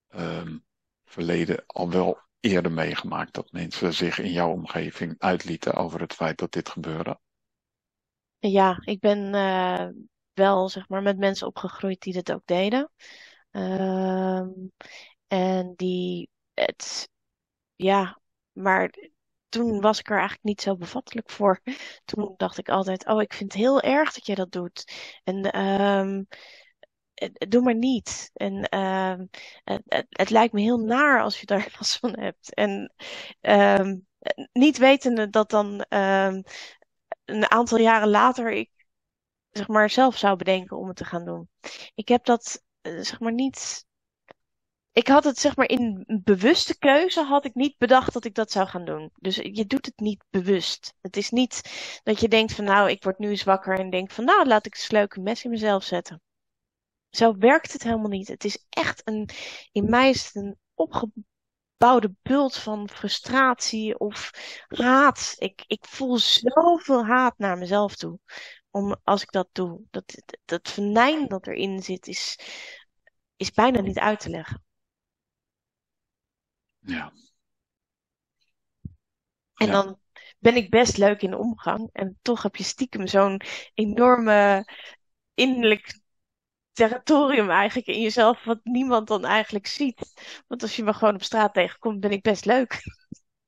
[0.08, 0.64] um,
[1.04, 6.38] verleden al wel eerder meegemaakt dat mensen zich in jouw omgeving uitlieten over het feit
[6.38, 7.18] dat dit gebeurde?
[8.38, 9.88] Ja, ik ben eh,
[10.32, 12.90] wel zeg maar met mensen opgegroeid die dat ook deden.
[13.50, 14.50] Ehm,
[15.26, 17.08] en die het,
[17.74, 18.20] ja,
[18.52, 18.94] maar
[19.48, 21.60] toen was ik er eigenlijk niet zo bevattelijk voor.
[22.04, 24.92] Toen dacht ik altijd, oh, ik vind het heel erg dat jij dat doet.
[25.24, 26.38] En ehm, eh,
[27.48, 28.30] doe maar niet.
[28.34, 29.26] En ehm,
[29.64, 32.54] het, het, lijkt me heel naar als je daar last van hebt.
[32.54, 32.92] En
[33.40, 33.96] ehm,
[34.52, 36.42] niet wetende dat dan ehm,
[37.24, 38.70] een aantal jaren later ik
[39.50, 41.48] zeg maar zelf zou bedenken om het te gaan doen.
[41.94, 43.86] Ik heb dat eh, zeg maar niet.
[44.92, 48.50] Ik had het zeg maar in bewuste keuze had ik niet bedacht dat ik dat
[48.50, 49.10] zou gaan doen.
[49.14, 50.94] Dus je doet het niet bewust.
[51.00, 51.60] Het is niet
[52.02, 54.66] dat je denkt van nou, ik word nu eens wakker en denk van nou, laat
[54.66, 56.22] ik eens leuk een mes in mezelf zetten.
[57.16, 58.28] Zo werkt het helemaal niet.
[58.28, 59.28] Het is echt een,
[59.72, 64.30] in mij is het een opgebouwde bult van frustratie of
[64.68, 65.34] haat.
[65.38, 68.18] Ik, ik voel zoveel haat naar mezelf toe.
[68.70, 69.82] Om, als ik dat doe.
[69.90, 72.38] Dat, dat, dat venijn dat erin zit, is,
[73.36, 74.64] is bijna niet uit te leggen.
[76.80, 77.12] Ja.
[79.54, 79.72] En Ja.
[79.72, 80.00] dan
[80.38, 81.88] ben ik best leuk in de omgang.
[81.92, 83.40] En toch heb je stiekem zo'n
[83.74, 84.68] enorme
[85.34, 86.02] innerlijk
[86.74, 90.00] territorium eigenlijk in jezelf, wat niemand dan eigenlijk ziet.
[90.46, 92.80] Want als je me gewoon op straat tegenkomt, ben ik best leuk.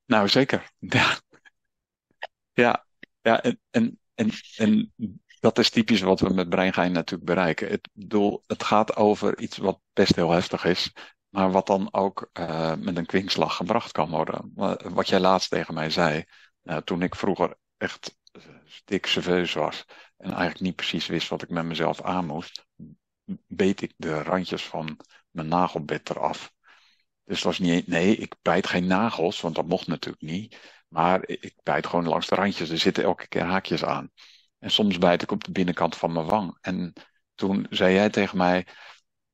[0.05, 0.71] Nou, zeker.
[0.79, 1.19] Ja.
[2.53, 2.85] Ja.
[3.21, 3.41] Ja.
[3.41, 4.93] En, en, en, en
[5.39, 7.69] dat is typisch wat we met breingein natuurlijk bereiken.
[7.69, 10.93] Het, bedoel, het gaat over iets wat best heel heftig is.
[11.29, 14.51] Maar wat dan ook eh, met een kwinkslag gebracht kan worden.
[14.55, 16.23] Wa- Wat jij laatst tegen mij zei.
[16.61, 19.85] nou, toen ik vroeger echt eh, stik serveus was.
[20.17, 22.65] En eigenlijk niet precies wist wat ik met mezelf aan moest.
[23.47, 24.99] Beet ik de randjes van
[25.31, 26.53] mijn nagelbed eraf.
[27.23, 30.57] Dus het was niet, nee, ik bijt geen nagels, want dat mocht natuurlijk niet.
[30.87, 32.69] Maar ik bijt gewoon langs de randjes.
[32.69, 34.11] Er zitten elke keer haakjes aan.
[34.59, 36.57] En soms bijt ik op de binnenkant van mijn wang.
[36.61, 36.93] En
[37.35, 38.67] toen zei jij tegen mij,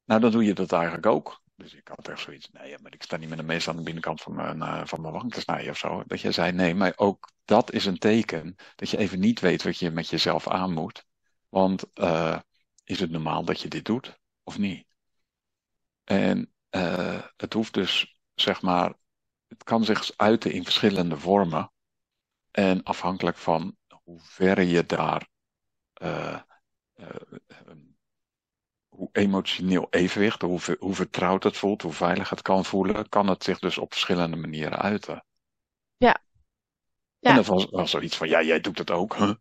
[0.05, 1.41] nou dan doe je dat eigenlijk ook.
[1.55, 3.83] Dus ik had echt zoiets, nee, maar ik sta niet met een mes aan de
[3.83, 6.03] binnenkant van mijn, eh, van mijn wang te snijden of zo.
[6.07, 9.63] Dat jij zei, nee, maar ook dat is een teken dat je even niet weet
[9.63, 11.05] wat je met jezelf aan moet.
[11.49, 12.39] Want eh,
[12.83, 14.85] is het normaal dat je dit doet of niet?
[16.03, 18.93] En eh, het hoeft dus, zeg maar,
[19.47, 21.71] het kan zich uiten in verschillende vormen.
[22.51, 25.27] En afhankelijk van hoe ver je daar,
[25.93, 26.33] eh,
[26.93, 27.09] eh,
[27.47, 27.75] eh,
[28.89, 33.43] hoe emotioneel evenwicht, hoe, hoe vertrouwd het voelt, hoe veilig het kan voelen, kan het
[33.43, 35.25] zich dus op verschillende manieren uiten.
[35.97, 36.23] Ja,
[37.19, 39.15] En ja, dat was wel zoiets van, ja, jij doet het ook.
[39.15, 39.33] Huh?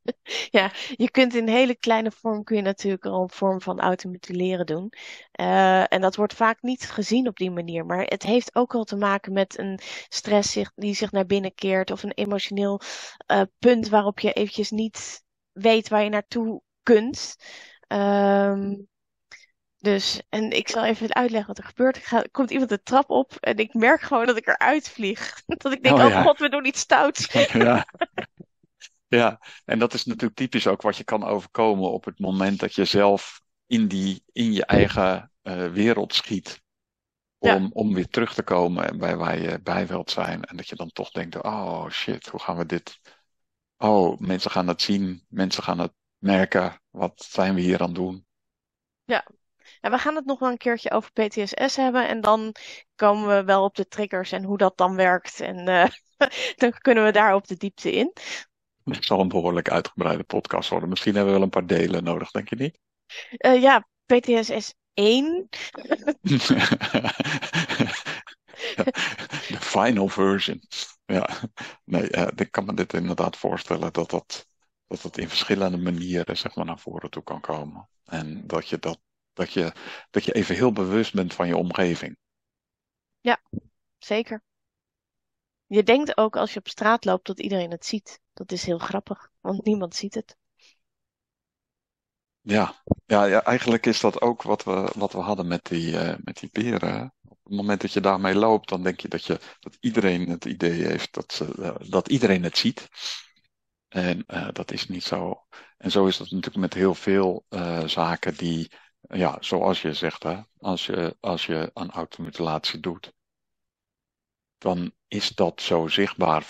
[0.50, 0.70] ja.
[0.96, 4.92] Je kunt in hele kleine vorm kun je natuurlijk al een vorm van automutileren doen.
[5.32, 7.86] Eh, en dat wordt vaak niet gezien op die manier.
[7.86, 9.78] Maar het heeft ook wel te maken met een
[10.08, 11.90] stress zich, die zich naar binnen keert.
[11.90, 12.80] Of een emotioneel
[13.26, 17.36] eh, punt waarop je eventjes niet weet waar je naartoe kunt.
[17.86, 18.74] Ehm,
[19.78, 21.96] Dus, en ik zal even uitleggen wat er gebeurt.
[21.96, 25.42] Er gaat- komt iemand de trap op en ik merk gewoon dat ik eruit vlieg.
[25.46, 27.26] Dat ik denk, Oh oh god, we doen iets stouts.
[27.52, 27.84] ja,
[29.16, 29.40] ja.
[29.64, 32.84] En dat is natuurlijk typisch ook wat je kan overkomen op het moment dat je
[32.84, 36.60] zelf in die, in je eigen eh, wereld schiet.
[37.38, 40.44] Ja, om, om weer terug te komen bij waar je bij wilt zijn.
[40.44, 43.00] En dat je dan toch denkt, oh shit, hoe gaan we dit?
[43.76, 46.80] Oh, mensen gaan het zien, mensen gaan het merken.
[46.90, 48.26] Wat zijn we hier aan het doen?
[49.04, 49.26] ja.
[49.80, 52.08] En we gaan het nog wel een keertje over PTSS hebben.
[52.08, 52.54] En dan
[52.94, 55.40] komen we wel op de triggers en hoe dat dan werkt.
[55.40, 55.86] En eh,
[56.56, 58.12] dan kunnen we daar op de diepte in.
[58.84, 60.88] Het zal een behoorlijk uitgebreide podcast worden.
[60.88, 62.78] Misschien hebben we wel een paar delen nodig, denk je niet?
[63.30, 65.48] Eh, ja, PTSS 1.
[69.48, 70.62] De final version.
[71.04, 71.28] Ja,
[71.84, 74.46] nee, eh, ik kan me dit inderdaad voorstellen dat dat,
[74.86, 77.88] dat het in verschillende manieren zeg maar, naar voren toe kan komen.
[78.04, 79.00] En dat je, dat,
[79.32, 79.72] dat, je,
[80.10, 82.16] dat je even heel bewust bent van je omgeving.
[83.20, 83.40] Ja,
[83.98, 84.42] zeker.
[85.72, 88.20] Je denkt ook als je op straat loopt dat iedereen het ziet.
[88.32, 90.36] Dat is heel grappig, want niemand ziet het.
[92.40, 96.18] Ja, ja, ja eigenlijk is dat ook wat we, wat we hadden met die, eh,
[96.24, 97.14] met die beren.
[97.28, 100.44] Op het moment dat je daarmee loopt, dan denk je dat, je, dat iedereen het
[100.44, 102.88] idee heeft dat, eh, dat iedereen het ziet.
[103.88, 105.46] En eh, dat is niet zo.
[105.76, 107.44] En zo is dat natuurlijk met heel veel
[107.86, 113.12] zaken die, ja, zoals je zegt, hè, als je, als je aan automutilatie doet,
[114.58, 116.46] dan is dat zo zichtbaar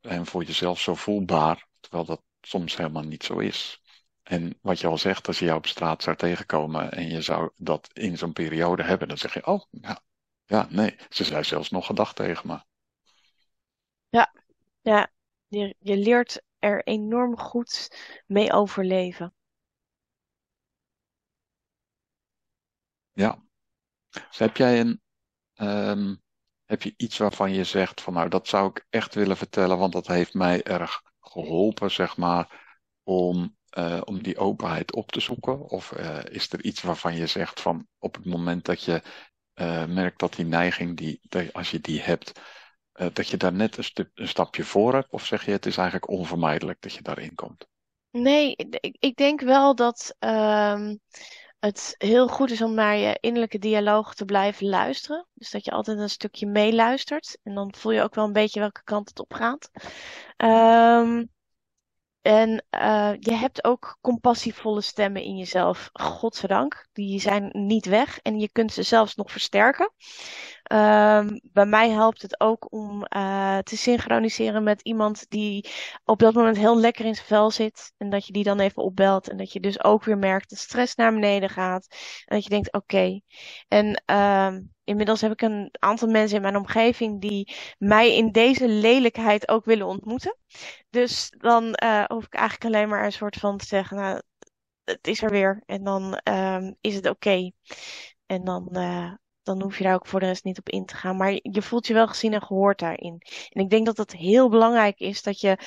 [0.00, 3.82] en voor jezelf zo voelbaar, terwijl dat soms helemaal niet zo is.
[4.22, 7.50] En wat je al zegt, als je jou op straat zou tegenkomen en je zou
[7.56, 10.00] dat in zo'n periode hebben, dan zeg je, oh, ja,
[10.44, 12.60] ja, nee, ze zei zelfs nog gedacht tegen me.
[14.08, 14.34] Ja,
[14.80, 15.12] ja.
[15.48, 19.34] Je, je leert er enorm goed mee overleven.
[23.12, 23.42] Ja.
[24.10, 25.02] Dus heb jij een,
[25.54, 26.14] ehm,
[26.66, 29.92] heb je iets waarvan je zegt van nou dat zou ik echt willen vertellen, want
[29.92, 32.64] dat heeft mij erg geholpen, zeg maar,
[33.02, 35.60] om, eh, om die openheid op te zoeken?
[35.60, 39.02] Of eh, is er iets waarvan je zegt van op het moment dat je
[39.54, 41.20] uh, merkt dat die neiging, die,
[41.52, 42.40] als je die hebt,
[43.12, 45.10] dat je daar net een, een, stapje voor hebt?
[45.10, 47.66] Of zeg je het is eigenlijk onvermijdelijk dat je daarin komt?
[48.10, 50.16] Nee, ik, ik denk wel dat.
[50.18, 50.96] Ehm,
[51.66, 55.26] het heel goed is om naar je innerlijke dialoog te blijven luisteren.
[55.34, 57.38] Dus dat je altijd een stukje meeluistert.
[57.42, 59.70] En dan voel je ook wel een beetje welke kant het op gaat.
[60.36, 61.30] Um,
[62.26, 65.90] en uh, je hebt ook compassievolle stemmen in jezelf.
[65.92, 66.88] Godzijdank.
[66.92, 69.92] Die zijn niet weg en je kunt ze zelfs nog versterken.
[70.72, 75.68] Um, bij mij helpt het ook om uh, te synchroniseren met iemand die
[76.04, 77.92] op dat moment heel lekker in zijn vel zit.
[77.96, 79.28] En dat je die dan even opbelt.
[79.28, 81.86] En dat je dus ook weer merkt dat stress naar beneden gaat.
[82.24, 83.20] En dat je denkt, oké.
[83.68, 88.68] En um, inmiddels heb ik een aantal mensen in mijn omgeving die mij in deze
[88.68, 90.36] lelijkheid ook willen ontmoeten.
[90.90, 94.22] Dus dan uh, hoef ik eigenlijk alleen maar een soort van te zeggen, nou,
[94.84, 95.62] het is er weer.
[95.66, 97.50] En dan um, is het oké.
[98.26, 100.96] En dan, uh, dan hoef je daar ook voor de rest niet op in te
[100.96, 101.16] gaan.
[101.16, 103.22] Maar je voelt je wel gezien en gehoord daarin.
[103.48, 105.58] En ik denk dat het heel belangrijk is dat je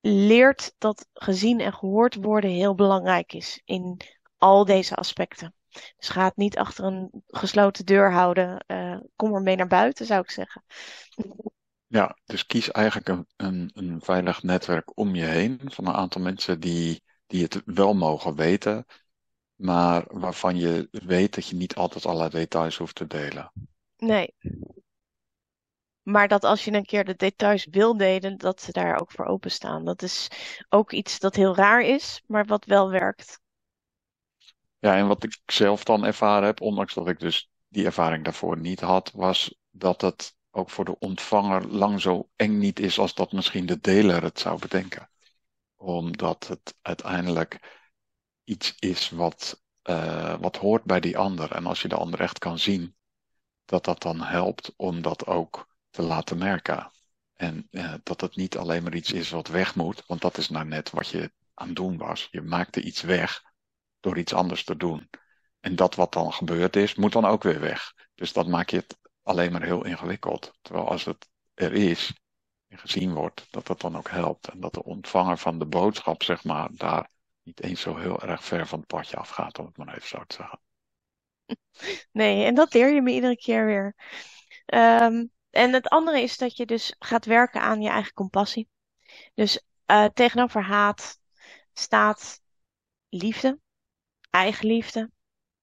[0.00, 4.00] leert dat gezien en gehoord worden heel belangrijk is in
[4.36, 5.55] al deze aspecten.
[5.96, 8.64] Dus ga het niet achter een gesloten deur houden.
[8.66, 10.64] Uh, kom er mee naar buiten, zou ik zeggen.
[11.86, 16.20] Ja, dus kies eigenlijk een, een, een veilig netwerk om je heen van een aantal
[16.20, 18.84] mensen die, die het wel mogen weten,
[19.54, 23.52] maar waarvan je weet dat je niet altijd alle details hoeft te delen.
[23.96, 24.34] Nee.
[26.02, 29.24] Maar dat als je een keer de details wil delen, dat ze daar ook voor
[29.26, 29.84] openstaan.
[29.84, 30.28] Dat is
[30.68, 33.40] ook iets dat heel raar is, maar wat wel werkt.
[34.86, 38.58] Ja, en wat ik zelf dan ervaren heb, ondanks dat ik dus die ervaring daarvoor
[38.58, 43.14] niet had, was dat het ook voor de ontvanger lang zo eng niet is als
[43.14, 45.10] dat misschien de deler het zou bedenken.
[45.76, 47.80] Omdat het uiteindelijk
[48.44, 51.52] iets is wat, uh, wat hoort bij die ander.
[51.52, 52.96] En als je de ander echt kan zien,
[53.64, 56.90] dat dat dan helpt om dat ook te laten merken.
[57.34, 60.48] En uh, dat het niet alleen maar iets is wat weg moet, want dat is
[60.48, 62.28] nou net wat je aan het doen was.
[62.30, 63.54] Je maakte iets weg
[64.06, 65.10] door iets anders te doen.
[65.60, 67.92] En dat wat dan gebeurd is, moet dan ook weer weg.
[68.14, 70.52] Dus dat maakt je het alleen maar heel ingewikkeld.
[70.62, 72.12] Terwijl als het er is
[72.68, 74.48] en gezien wordt, dat dat dan ook helpt.
[74.48, 77.10] En dat de ontvanger van de boodschap, zeg maar, daar
[77.42, 80.24] niet eens zo heel erg ver van het padje afgaat, om het maar even zo
[80.26, 80.60] te zeggen.
[82.12, 83.94] Nee, en dat leer je me iedere keer weer.
[84.66, 88.68] Um, en het andere is dat je dus gaat werken aan je eigen compassie.
[89.34, 91.18] Dus uh, tegenover haat
[91.72, 92.40] staat
[93.08, 93.60] liefde,
[94.36, 95.10] eigenliefde,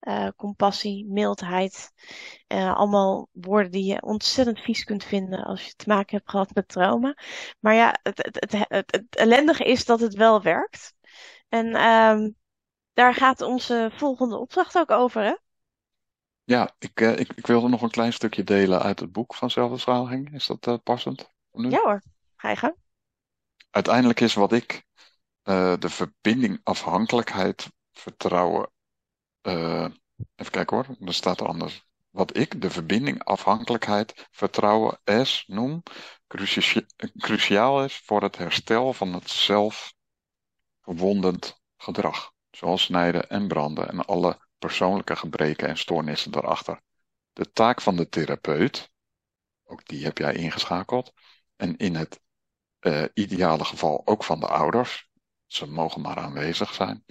[0.02, 1.92] uh, compassie, mildheid.
[2.48, 6.54] Uh, allemaal woorden die je ontzettend vies kunt vinden als je te maken hebt gehad
[6.54, 7.18] met trauma.
[7.60, 10.94] Maar ja, het, het, het, het ellendige is dat het wel werkt.
[11.50, 12.36] En um,
[12.94, 15.36] daar gaat onze volgende opdracht ook over, hè?
[16.44, 19.52] Ja, ik, uh, ik, ik wilde nog een klein stukje delen uit het boek van
[19.52, 20.34] zelfbestraling.
[20.34, 21.32] Is dat passend?
[21.52, 21.70] Nu?
[21.70, 22.02] Ja hoor,
[22.36, 22.76] ga je gang.
[23.70, 24.86] Uiteindelijk is wat ik
[25.44, 28.72] de verbinding, afhankelijkheid, vertrouwen.
[30.36, 31.86] even kijken hoor, er staat er anders.
[32.10, 35.84] Wat ik de verbinding, afhankelijkheid, vertrouwen, S noem,
[37.18, 39.94] cruciaal is voor het herstel van het zelf
[40.82, 46.82] verwondend gedrag, zoals snijden en branden en alle persoonlijke gebreken en stoornissen daarachter.
[47.34, 48.92] De taak van de therapeut,
[49.64, 51.12] ook die heb jij ingeschakeld,
[51.56, 52.22] en in het
[52.80, 55.10] uh, ideale geval ook van de ouders,
[55.46, 57.06] ze mogen maar aanwezig zijn,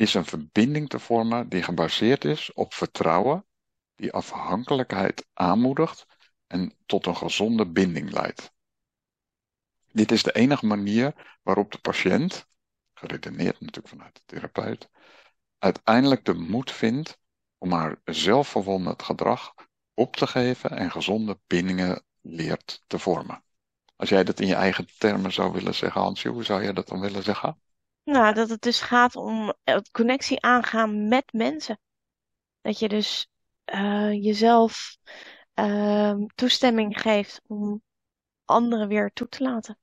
[0.00, 3.46] is een verbinding te vormen die gebaseerd is op vertrouwen,
[3.94, 6.06] die afhankelijkheid aanmoedigt
[6.46, 8.52] en tot een gezonde binding leidt.
[9.92, 12.46] Dit is de enige manier waarop de patiënt
[12.94, 14.88] geredeneerd natuurlijk vanuit de therapeut,
[15.58, 17.18] uiteindelijk de moed vindt
[17.58, 19.54] om haar zelfverwonderd gedrag
[19.94, 23.44] op te geven en gezonde bindingen leert te vormen.
[23.96, 26.88] Als jij dat in je eigen termen zou willen zeggen, Hansje, hoe zou jij dat
[26.88, 27.60] dan willen zeggen?
[28.04, 31.78] Nou, dat het dus gaat om het connectie aangaan met mensen.
[32.60, 33.28] Dat je dus
[33.74, 34.96] uh, jezelf
[35.54, 37.82] uh, toestemming geeft om
[38.44, 39.78] anderen weer toe te laten.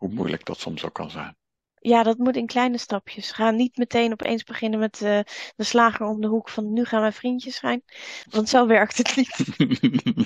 [0.00, 1.36] hoe moeilijk dat soms ook kan zijn.
[1.74, 3.30] Ja, dat moet in kleine stapjes.
[3.30, 5.20] Ga niet meteen opeens beginnen met uh,
[5.56, 7.82] de slager om de hoek van nu gaan wij vriendjes zijn.
[8.30, 9.36] Want zo werkt het niet.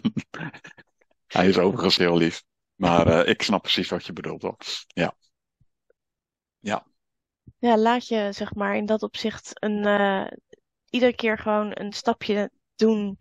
[1.37, 2.43] Hij is overigens heel lief.
[2.75, 4.57] Maar eh, ik snap precies wat je bedoelt hoor.
[4.87, 5.15] Ja,
[6.61, 6.85] ja,
[7.59, 10.27] Ja, laat je zeg maar in dat opzicht een, eh,
[10.91, 13.19] iedere keer gewoon een stapje doen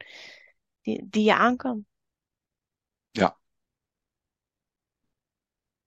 [0.81, 1.85] die, die je aan kan.
[3.13, 3.37] ja.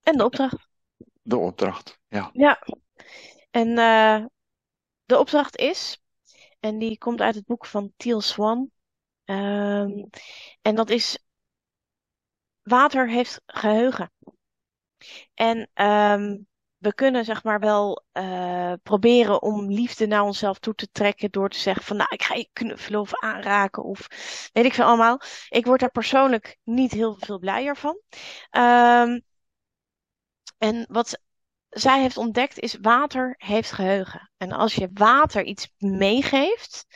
[0.03, 0.69] En de opdracht.
[1.23, 1.99] De opdracht.
[2.09, 2.31] Ja.
[2.33, 2.67] Ja,
[3.51, 4.25] en eh,
[5.05, 6.01] de opdracht is,
[6.61, 8.71] en die komt uit het boek van Teal Swan.
[9.25, 10.05] Ehm,
[10.63, 11.19] en dat is,
[12.67, 14.13] water heeft geheugen.
[15.35, 16.37] En ehm,
[16.77, 21.49] we kunnen zeg maar wel eh, proberen om liefde naar onszelf toe te trekken door
[21.49, 24.07] te zeggen van nou ik ga je knuffelen of aanraken of
[24.53, 25.21] weet ik veel allemaal.
[25.49, 28.01] Ik word daar persoonlijk niet heel veel blijer van.
[28.51, 29.21] Ehm,
[30.59, 31.21] en wat
[31.69, 34.31] zij heeft ontdekt is water heeft geheugen.
[34.37, 36.87] En als je water iets meegeeft,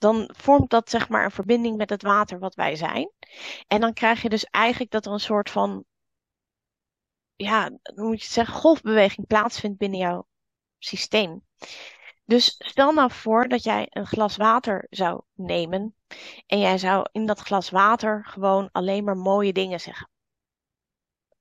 [0.00, 3.10] dan vormt dat zeg maar een verbinding met het water wat wij zijn.
[3.66, 5.84] En dan krijg je dus eigenlijk dat er een soort van
[7.36, 10.26] ja, hoe moet je het zeggen, golfbeweging plaatsvindt binnen jouw
[10.78, 11.42] systeem.
[12.24, 15.94] Dus stel nou voor dat jij een glas water zou nemen
[16.46, 20.10] en jij zou in dat glas water gewoon alleen maar mooie dingen zeggen.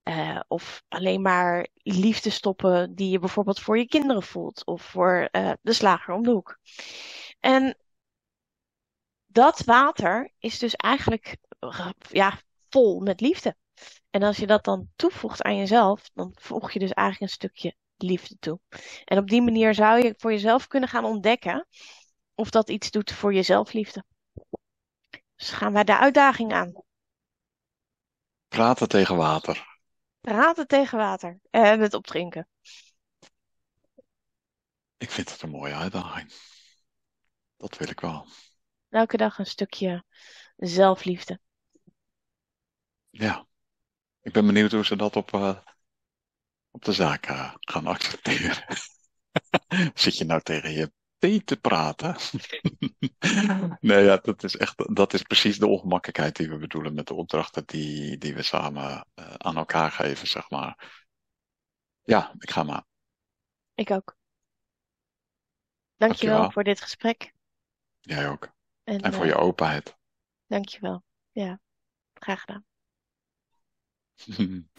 [0.04, 5.30] Uh, of alleen maar liefde stoppen die je bijvoorbeeld voor je kinderen voelt of voor
[5.32, 6.60] uh, de slager om de hoek.
[7.40, 7.78] En
[9.32, 11.38] dat water is dus eigenlijk
[12.00, 13.56] ja, vol met liefde.
[14.10, 17.76] En als je dat dan toevoegt aan jezelf, dan voeg je dus eigenlijk een stukje
[17.98, 18.60] liefde toe.
[19.06, 21.68] En op die manier zou je voor jezelf kunnen gaan ontdekken
[22.36, 24.04] of dat iets doet voor je zelfliefde.
[25.36, 26.84] Dus gaan wij de uitdaging aan.
[28.48, 29.80] Praten tegen water.
[30.22, 31.40] Praten tegen water.
[31.50, 32.48] En het opdrinken.
[34.98, 36.34] Ik vind het een mooie uitdaging.
[37.58, 38.28] Dat wil ik wel.
[38.90, 40.04] Elke dag een stukje
[40.56, 41.40] zelfliefde.
[43.10, 43.48] Ja.
[44.22, 45.60] Ik ben benieuwd hoe ze dat op, uh,
[46.72, 48.66] op de zaak uh, gaan accepteren.
[49.94, 52.16] Zit je nou tegen je thee te praten?
[53.80, 57.14] nee, ja, dat is echt, dat is precies de ongemakkelijkheid die we bedoelen met de
[57.14, 61.04] opdrachten die, die we samen uh, aan elkaar geven, zeg maar.
[62.04, 62.84] Ja, ik ga maar.
[63.74, 64.18] Ik ook.
[65.96, 66.52] Dankjewel, Dankjewel.
[66.52, 67.34] voor dit gesprek.
[68.00, 68.58] Jij ook.
[68.90, 69.98] En, en voor je openheid.
[70.48, 71.04] Dankjewel.
[71.32, 71.60] Ja,
[72.14, 72.66] graag gedaan.